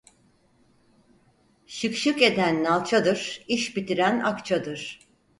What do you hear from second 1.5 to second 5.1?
Şık şık eden nalçadır, iş bitiren akçadır.